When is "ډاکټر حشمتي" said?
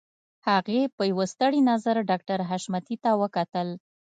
2.09-2.95